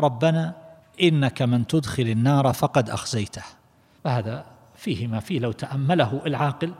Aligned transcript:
ربنا 0.00 0.54
إنك 1.02 1.42
من 1.42 1.66
تدخل 1.66 2.02
النار 2.02 2.52
فقد 2.52 2.90
أخزيته. 2.90 3.42
فهذا 4.04 4.46
فيه 4.76 5.06
ما 5.06 5.20
فيه 5.20 5.38
لو 5.38 5.52
تأمله 5.52 6.22
العاقل 6.26 6.74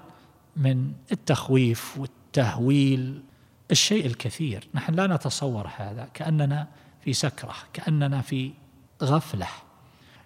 من 0.56 0.92
التخويف 1.12 1.98
والتهويل 1.98 3.22
الشيء 3.70 4.06
الكثير. 4.06 4.68
نحن 4.74 4.94
لا 4.94 5.06
نتصور 5.06 5.70
هذا 5.76 6.08
كأننا 6.14 6.68
في 7.00 7.12
سكرة 7.12 7.54
كأننا 7.72 8.20
في 8.20 8.52
غفلة. 9.02 9.48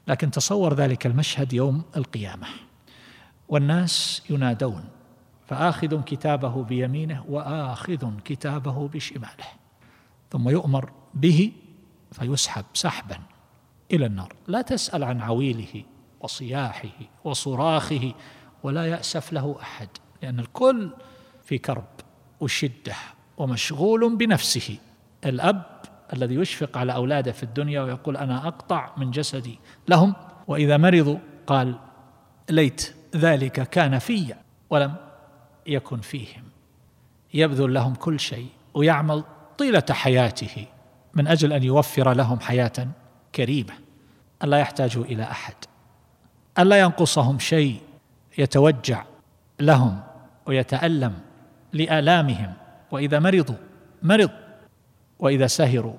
لكن 0.08 0.30
تصور 0.30 0.74
ذلك 0.74 1.06
المشهد 1.06 1.52
يوم 1.52 1.82
القيامة. 1.96 2.46
والناس 3.48 4.22
ينادون 4.30 4.84
فآخذ 5.48 6.02
كتابه 6.02 6.64
بيمينه 6.64 7.24
وآخذ 7.28 8.10
كتابه 8.24 8.88
بشماله. 8.88 9.46
ثم 10.30 10.48
يؤمر 10.48 10.90
به 11.14 11.52
فيسحب 12.14 12.64
سحبا 12.74 13.18
إلى 13.92 14.06
النار. 14.06 14.32
لا 14.46 14.62
تسأل 14.62 15.04
عن 15.04 15.20
عويله 15.20 15.84
وصياحه 16.20 16.98
وصراخه 17.24 18.12
ولا 18.62 18.86
يأسف 18.86 19.32
له 19.32 19.56
أحد 19.62 19.88
لأن 20.22 20.40
الكل 20.40 20.90
في 21.44 21.58
كرب 21.58 21.88
وشدة 22.40 22.94
ومشغول 23.36 24.16
بنفسه. 24.16 24.78
الأب 25.24 25.62
الذي 26.12 26.34
يشفق 26.34 26.78
على 26.78 26.94
أولاده 26.94 27.32
في 27.32 27.42
الدنيا 27.42 27.82
ويقول 27.82 28.16
أنا 28.16 28.48
أقطع 28.48 28.90
من 28.96 29.10
جسدي 29.10 29.58
لهم 29.88 30.14
وإذا 30.48 30.76
مرضوا 30.76 31.18
قال 31.46 31.78
ليت 32.50 32.94
ذلك 33.16 33.68
كان 33.68 33.98
في 33.98 34.34
ولم 34.70 34.94
يكن 35.66 36.00
فيهم. 36.00 36.44
يبذل 37.34 37.74
لهم 37.74 37.94
كل 37.94 38.20
شيء 38.20 38.48
ويعمل 38.74 39.24
طيلة 39.58 39.84
حياته. 39.90 40.66
من 41.14 41.26
أجل 41.26 41.52
أن 41.52 41.62
يوفر 41.62 42.12
لهم 42.12 42.40
حياة 42.40 42.88
كريمة. 43.34 43.74
الا 44.44 44.58
يحتاجوا 44.58 45.04
إلى 45.04 45.22
أحد. 45.22 45.54
الا 46.58 46.80
ينقصهم 46.80 47.38
شيء 47.38 47.80
يتوجع 48.38 49.04
لهم 49.60 50.00
ويتألم 50.46 51.14
لآلامهم. 51.72 52.52
وإذا 52.90 53.18
مرضوا 53.18 53.56
مرض. 54.02 54.30
وإذا 55.18 55.46
سهروا 55.46 55.96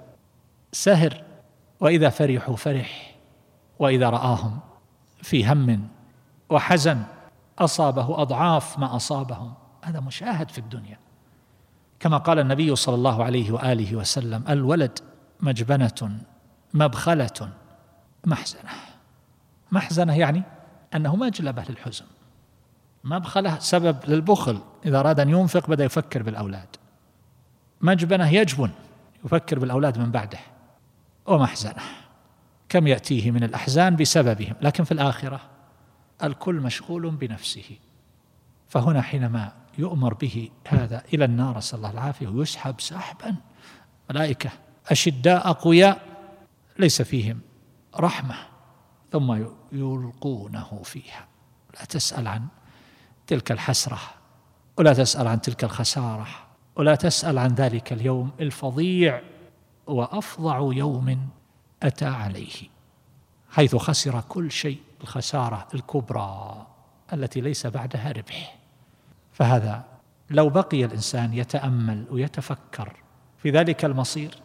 سهر. 0.71 1.23
وإذا 1.79 2.09
فرحوا 2.09 2.55
فرح. 2.55 3.15
وإذا 3.79 4.09
رآهم 4.09 4.59
في 5.21 5.51
هم 5.51 5.87
وحزن 6.49 7.03
أصابه 7.59 8.21
أضعاف 8.21 8.79
ما 8.79 8.95
أصابهم. 8.95 9.53
هذا 9.83 9.99
مشاهد 9.99 10.49
في 10.51 10.57
الدنيا. 10.57 10.99
كما 11.99 12.17
قال 12.17 12.39
النبي 12.39 12.75
صلى 12.75 12.95
الله 12.95 13.23
عليه 13.23 13.51
وآله 13.51 13.95
وسلم 13.95 14.43
الولد 14.49 14.99
مجبنة 15.39 16.19
مبخلة 16.73 17.49
محزنة. 18.25 18.69
محزنة 19.71 20.17
يعني 20.17 20.43
أنه 20.95 21.15
مجلبه 21.15 21.63
للحزن. 21.69 22.05
مبخلة 23.03 23.59
سبب 23.59 23.97
للبخل. 24.07 24.59
إذا 24.85 24.99
أراد 24.99 25.19
أن 25.19 25.29
ينفق 25.29 25.69
بدأ 25.69 25.83
يفكر 25.83 26.23
بالأولاد. 26.23 26.67
مجبنة 27.81 28.29
يجبن 28.29 28.71
يفكر 29.25 29.59
بالأولاد 29.59 29.97
من 29.97 30.11
بعده. 30.11 30.39
ومحزنة. 31.25 31.81
كم 32.69 32.87
يأتيه 32.87 33.31
من 33.31 33.43
الأحزان 33.43 33.95
بسببهم. 33.95 34.55
لكن 34.61 34.83
في 34.83 34.91
الآخرة 34.91 35.41
الكل 36.23 36.55
مشغول 36.55 37.09
بنفسه. 37.09 37.77
فهنا 38.67 39.01
حينما 39.01 39.51
يؤمر 39.77 40.13
به 40.13 40.49
هذا 40.67 41.03
إلى 41.13 41.25
النار 41.25 41.59
صلى 41.59 41.77
الله 41.77 41.91
العافية 41.91 42.27
ويسحب 42.27 42.81
سحبا. 42.81 43.35
ملائكة 44.09 44.49
أشداء 44.91 45.49
أقوياء 45.49 46.01
ليس 46.79 47.01
فيهم 47.01 47.39
رحمة 47.99 48.35
ثم 49.11 49.45
يلقونه 49.71 50.81
فيها. 50.83 51.27
لا 51.79 51.85
تسأل 51.85 52.27
عن 52.27 52.47
تلك 53.27 53.51
الحسرة 53.51 53.99
ولا 54.77 54.93
تسأل 54.93 55.27
عن 55.27 55.41
تلك 55.41 55.63
الخسارة 55.63 56.27
ولا 56.75 56.95
تسأل 56.95 57.37
عن 57.37 57.53
ذلك 57.53 57.93
اليوم 57.93 58.31
الفظيع 58.39 59.21
وأفظع 59.87 60.57
يوم 60.73 61.29
أتى 61.83 62.05
عليه 62.05 62.55
حيث 63.49 63.75
خسر 63.75 64.21
كل 64.21 64.51
شيء 64.51 64.79
الخسارة 65.01 65.67
الكبرى 65.73 66.67
التي 67.13 67.41
ليس 67.41 67.67
بعدها 67.67 68.11
ربح. 68.11 68.57
فهذا 69.33 69.83
لو 70.29 70.49
بقي 70.49 70.85
الإنسان 70.85 71.33
يتأمل 71.33 72.05
ويتفكر 72.11 72.93
في 73.37 73.49
ذلك 73.49 73.85
المصير 73.85 74.35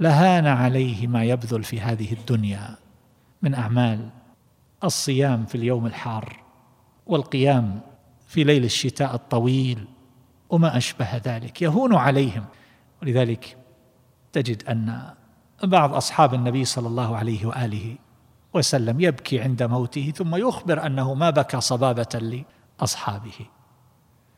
لهان 0.00 0.46
عليه 0.46 1.06
ما 1.06 1.24
يبذل 1.24 1.64
في 1.64 1.80
هذه 1.80 2.12
الدنيا 2.12 2.76
من 3.42 3.54
أعمال 3.54 4.08
الصيام 4.84 5.46
في 5.46 5.54
اليوم 5.54 5.86
الحار 5.86 6.42
والقيام 7.06 7.80
في 8.26 8.44
ليل 8.44 8.64
الشتاء 8.64 9.14
الطويل 9.14 9.88
وما 10.50 10.76
أشبه 10.76 11.16
ذلك 11.16 11.62
يهون 11.62 11.94
عليهم. 11.94 12.44
ولذلك 13.02 13.56
تجد 14.32 14.68
أن 14.68 15.14
بعض 15.64 15.94
أصحاب 15.94 16.34
النبي 16.34 16.64
صلى 16.64 16.88
الله 16.88 17.16
عليه 17.16 17.46
وآله 17.46 17.96
وسلم 18.54 19.00
يبكي 19.00 19.40
عند 19.40 19.62
موته 19.62 20.12
ثم 20.16 20.36
يخبر 20.36 20.86
أنه 20.86 21.14
ما 21.14 21.30
بكى 21.30 21.60
صبابة 21.60 22.42
لأصحابه 22.80 23.46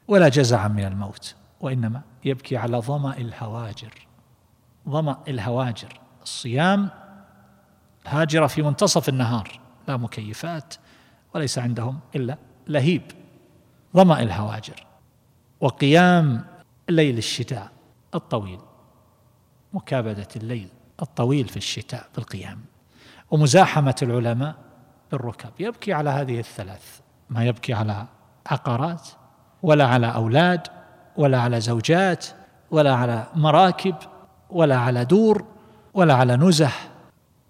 ولا 0.08 0.28
جزعا 0.28 0.68
من 0.68 0.84
الموت 0.84 1.34
وإنما 1.60 2.02
يبكي 2.24 2.56
على 2.56 2.78
ظمأ 2.78 3.16
الهواجر. 3.16 4.07
ظمأ 4.88 5.18
الهواجر. 5.28 6.00
الصيام 6.22 6.90
هاجر 8.06 8.48
في 8.48 8.62
منتصف 8.62 9.08
النهار 9.08 9.60
لا 9.88 9.96
مكيفات 9.96 10.74
وليس 11.34 11.58
عندهم 11.58 12.00
إلا 12.16 12.36
لهيب. 12.66 13.02
ظمأ 13.96 14.22
الهواجر. 14.22 14.86
وقيام 15.60 16.44
ليل 16.88 17.18
الشتاء 17.18 17.70
الطويل 18.14 18.60
مكابدة 19.72 20.28
الليل 20.36 20.68
الطويل 21.02 21.48
في 21.48 21.56
الشتاء 21.56 22.06
بالقيام. 22.14 22.60
ومزاحمة 23.30 23.96
العلماء 24.02 24.54
بالركب. 25.12 25.50
يبكي 25.58 25.92
على 25.92 26.10
هذه 26.10 26.38
الثلاث. 26.38 27.00
ما 27.30 27.44
يبكي 27.44 27.74
على 27.74 28.06
عقارات 28.46 29.08
ولا 29.62 29.86
على 29.86 30.14
أولاد 30.14 30.66
ولا 31.16 31.40
على 31.40 31.60
زوجات 31.60 32.26
ولا 32.70 32.94
على 32.94 33.26
مراكب. 33.34 33.94
ولا 34.50 34.78
على 34.78 35.04
دور 35.04 35.44
ولا 35.94 36.14
على 36.14 36.36
نزح 36.36 36.88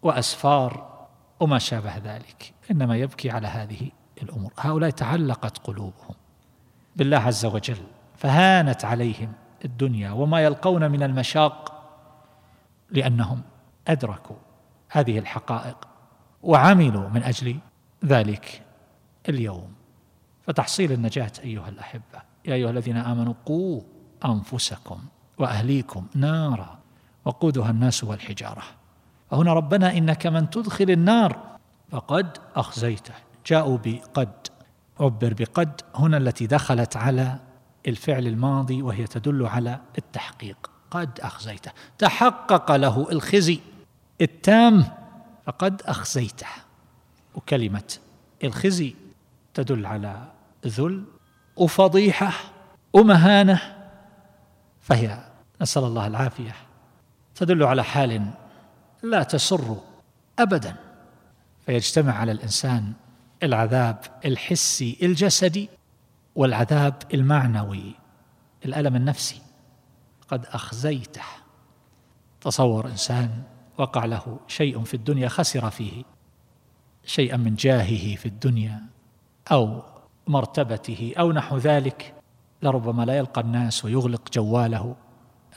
وأسفار 0.02 0.98
وما 1.40 1.58
شابه 1.58 1.96
ذلك. 1.96 2.54
إنما 2.70 2.96
يبكي 2.96 3.30
على 3.30 3.48
هذه 3.48 3.90
الأمور. 4.22 4.52
هؤلاء 4.58 4.90
تعلقت 4.90 5.58
قلوبهم 5.58 6.14
بالله 6.96 7.16
عز 7.16 7.46
وجل 7.46 7.82
فهانت 8.16 8.84
عليهم 8.84 9.32
الدنيا 9.64 10.10
وما 10.10 10.40
يلقون 10.40 10.90
من 10.90 11.02
المشاق 11.02 11.84
لأنهم 12.90 13.42
أدركوا 13.88 14.36
هذه 14.90 15.18
الحقائق 15.18 15.88
وعملوا 16.42 17.08
من 17.08 17.22
أجل 17.22 17.56
ذلك 18.04 18.62
اليوم. 19.28 19.72
فتحصيل 20.46 20.92
النجاة 20.92 21.32
أيها 21.44 21.68
الأحبة 21.68 22.22
يا 22.44 22.54
أيها 22.54 22.70
الذين 22.70 22.96
آمنوا 22.96 23.34
قوا 23.46 23.80
أنفسكم 24.24 25.00
وأهليكم 25.38 26.06
نارا 26.14 26.77
وقودها 27.28 27.70
الناس 27.70 28.04
والحجارة. 28.04 28.62
فهنا 29.30 29.52
ربنا 29.52 29.96
إنك 29.96 30.26
من 30.26 30.50
تدخل 30.50 30.90
النار 30.90 31.58
فقد 31.90 32.38
أخزيته. 32.56 33.14
جاءوا 33.46 33.78
بقد 33.84 34.48
عبر 35.00 35.34
بقد 35.34 35.80
هنا 35.94 36.16
التي 36.16 36.46
دخلت 36.46 36.96
على 36.96 37.38
الفعل 37.88 38.26
الماضي 38.26 38.82
وهي 38.82 39.06
تدل 39.06 39.46
على 39.46 39.80
التحقيق. 39.98 40.70
قد 40.90 41.20
أخزيته. 41.20 41.70
تحقق 41.98 42.76
له 42.76 43.12
الخزي 43.12 43.60
التام 44.20 44.84
فقد 45.46 45.82
أخزيته. 45.82 46.46
وكلمة 47.34 47.94
الخزي 48.44 48.94
تدل 49.54 49.86
على 49.86 50.22
ذل 50.66 51.04
وفضيحة 51.56 52.32
ومهانة 52.92 53.60
فهي 54.80 55.24
نسأل 55.62 55.84
الله 55.84 56.06
العافية 56.06 56.67
تدل 57.38 57.62
على 57.62 57.84
حال 57.84 58.30
لا 59.02 59.22
تسر 59.22 59.76
أبدا. 60.38 60.76
فيجتمع 61.66 62.12
على 62.12 62.32
الإنسان 62.32 62.92
العذاب 63.42 63.98
الحسي 64.24 64.98
الجسدي 65.02 65.68
والعذاب 66.34 66.94
المعنوي 67.14 67.94
الألم 68.64 68.96
النفسي. 68.96 69.42
قد 70.28 70.46
أخزيته. 70.46 71.22
تصور 72.40 72.86
إنسان 72.86 73.42
وقع 73.78 74.04
له 74.04 74.40
شيء 74.48 74.84
في 74.84 74.94
الدنيا 74.94 75.28
خسر 75.28 75.70
فيه 75.70 76.02
شيئا 77.04 77.36
من 77.36 77.54
جاهه 77.54 78.16
في 78.16 78.26
الدنيا 78.26 78.82
أو 79.52 79.82
مرتبته 80.26 81.14
أو 81.18 81.32
نحو 81.32 81.56
ذلك 81.56 82.14
لربما 82.62 83.02
لا 83.02 83.18
يلقى 83.18 83.40
الناس 83.40 83.84
ويغلق 83.84 84.32
جواله 84.32 84.96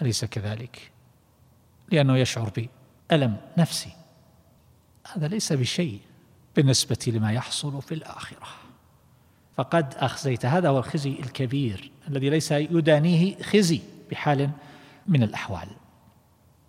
أليس 0.02 0.26
كذلك؟ 0.26 0.92
لأنه 1.92 2.18
يشعر 2.18 2.52
بألم 3.12 3.38
نفسي. 3.58 3.92
هذا 5.14 5.28
ليس 5.28 5.54
بشيء 5.54 6.00
بالنسبة 6.56 6.98
لما 7.08 7.32
يحصل 7.32 7.82
في 7.82 7.94
الآخرة. 7.94 8.48
فقد 9.56 9.94
أخزيت 9.98 10.46
هذا 10.46 10.70
هو 10.70 10.80
الخزي 10.80 11.10
الكبير 11.10 11.92
الذي 12.08 12.30
ليس 12.30 12.52
يدانيه 12.52 13.44
خزي 13.44 13.82
بحال 14.12 14.50
من 15.08 15.24
الأحوال. 15.24 15.68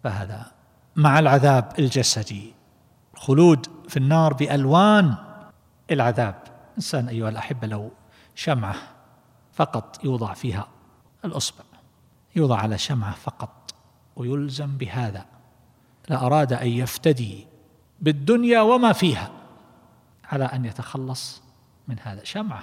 فهذا 0.04 0.52
مع 0.96 1.18
العذاب 1.18 1.72
الجسدي. 1.78 2.54
الخلود 3.14 3.66
في 3.88 3.96
النار 3.96 4.32
بألوان 4.32 5.14
العذاب. 5.90 6.42
إنسان 6.76 7.08
أيها 7.08 7.28
الأحبة 7.28 7.66
لو 7.66 7.90
شمعة 8.34 8.74
فقط 9.52 10.04
يوضع 10.04 10.34
فيها 10.34 10.68
الأصبع 11.24 11.64
يوضع 12.36 12.56
على 12.58 12.78
شمعة 12.78 13.14
فقط. 13.14 13.61
ويلزم 14.16 14.76
بهذا. 14.76 15.26
لأراد 16.08 16.52
أن 16.52 16.68
يفتدي 16.68 17.46
بالدنيا 18.00 18.60
وما 18.60 18.92
فيها 18.92 19.30
على 20.24 20.44
أن 20.44 20.64
يتخلص 20.64 21.42
من 21.88 21.96
هذا. 22.02 22.24
شمعة. 22.24 22.62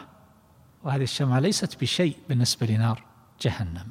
وهذه 0.84 1.04
الشمعة 1.04 1.40
ليست 1.40 1.82
بشيء 1.82 2.18
بالنسبة 2.30 2.68
لنار 2.68 3.04
جهنم. 3.42 3.88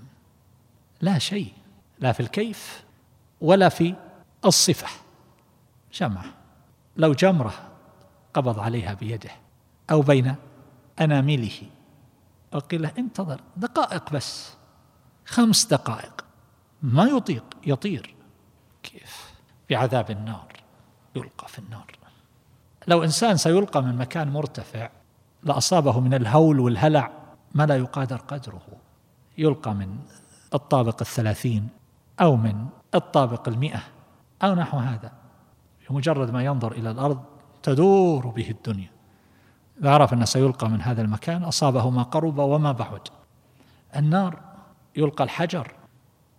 لا 1.00 1.18
شيء. 1.18 1.52
لا 1.98 2.12
في 2.12 2.20
الكيف 2.20 2.84
ولا 3.40 3.68
في 3.68 3.94
الصفة. 4.44 4.88
شمعة. 5.90 6.24
لو 6.96 7.12
جمرة 7.12 7.54
قبض 8.34 8.58
عليها 8.58 8.94
بيده 8.94 9.30
أو 9.90 10.02
بين 10.02 10.34
أنامله 11.00 11.62
وقيل 12.54 12.82
له 12.82 12.92
انتظر 12.98 13.40
دقائق 13.56 14.12
بس. 14.12 14.52
خمس 15.26 15.66
دقائق. 15.66 16.24
ما 16.82 17.04
يطيق 17.04 17.44
يطير. 17.66 18.14
كيف؟ 18.82 19.34
بعذاب 19.70 20.10
النار 20.10 20.52
يلقى 21.16 21.48
في 21.48 21.58
النار. 21.58 21.98
لو 22.88 23.04
إنسان 23.04 23.36
سيلقى 23.36 23.82
من 23.82 23.96
مكان 23.96 24.28
مرتفع 24.28 24.90
لأصابه 25.42 26.00
من 26.00 26.14
الهول 26.14 26.60
والهلع 26.60 27.10
ما 27.54 27.66
لا 27.66 27.76
يقادر 27.76 28.16
قدره. 28.16 28.66
يلقى 29.38 29.74
من 29.74 29.98
الطابق 30.54 30.96
الثلاثين 31.00 31.68
أو 32.20 32.36
من 32.36 32.66
الطابق 32.94 33.48
المئة 33.48 33.82
أو 34.42 34.54
نحو 34.54 34.78
هذا. 34.78 35.12
بمجرد 35.90 36.30
ما 36.30 36.44
ينظر 36.44 36.72
إلى 36.72 36.90
الأرض 36.90 37.24
تدور 37.62 38.26
به 38.26 38.50
الدنيا. 38.50 38.90
إذا 39.80 39.90
عرف 39.90 40.12
أنه 40.12 40.24
سيلقى 40.24 40.68
من 40.68 40.82
هذا 40.82 41.02
المكان 41.02 41.44
أصابه 41.44 41.90
ما 41.90 42.02
قرب 42.02 42.38
وما 42.38 42.72
بعد. 42.72 43.08
النار 43.96 44.40
يلقى 44.96 45.24
الحجر 45.24 45.72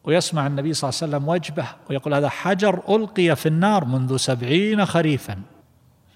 ويسمع 0.04 0.48
النبي 0.48 0.74
صلى 0.74 0.90
الله 0.90 1.00
عليه 1.02 1.10
وسلم 1.12 1.30
وجبه 1.30 1.68
ويقول 1.90 2.14
هذا 2.14 2.30
حجر 2.30 2.96
ألقي 2.96 3.36
في 3.36 3.46
النار 3.46 3.86
منذ 3.86 4.18
سبعين 4.18 4.86
خريفا. 4.86 5.42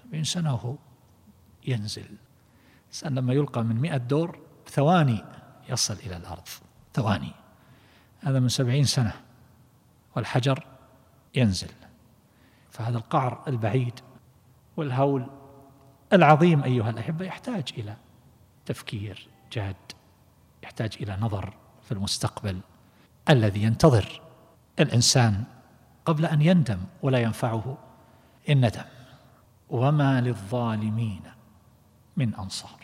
سبعين 0.04 0.24
سنة 0.24 0.54
وهو 0.54 0.74
ينزل. 1.66 2.08
الإنسان 2.82 3.14
لما 3.14 3.32
يلقى 3.32 3.64
من 3.64 3.76
مئة 3.76 3.96
دور 3.96 4.38
ثواني 4.68 5.24
يصل 5.68 5.94
إلى 5.94 6.16
الأرض. 6.16 6.48
ثواني. 6.94 7.32
هذا 8.20 8.40
من 8.40 8.48
سبعين 8.48 8.84
سنة 8.84 9.12
والحجر 10.16 10.66
ينزل. 11.34 11.70
فهذا 12.70 12.96
القعر 12.98 13.42
البعيد 13.48 14.00
والهول 14.76 15.26
العظيم 16.12 16.62
أيها 16.62 16.90
الأحبة 16.90 17.24
يحتاج 17.24 17.72
إلى 17.78 17.96
تفكير 18.66 19.28
جاد 19.52 19.76
يحتاج 20.62 20.96
إلى 21.00 21.18
نظر 21.20 21.54
في 21.82 21.92
المستقبل. 21.92 22.60
الذي 23.28 23.62
ينتظر 23.62 24.20
الإنسان 24.80 25.44
قبل 26.04 26.26
أن 26.26 26.42
يندم 26.42 26.78
ولا 27.02 27.18
ينفعه 27.18 27.78
الندم 28.48 28.84
وما 29.70 30.20
للظالمين 30.20 31.22
من 32.16 32.34
أنصار. 32.34 32.83